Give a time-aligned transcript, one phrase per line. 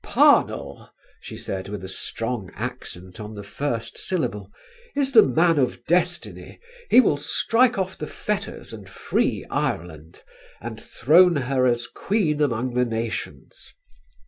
[0.03, 0.89] "Parnell,"
[1.21, 4.49] she said with a strong accent on the first syllable,
[4.95, 10.23] "is the man of destiny; he will strike off the fetters and free Ireland,
[10.59, 13.75] and throne her as Queen among the nations."